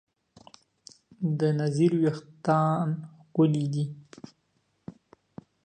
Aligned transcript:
د 1.39 1.41
نذیر 1.59 1.91
وېښتیان 2.01 2.89
ښکلي 3.21 3.65
دي. 3.73 3.85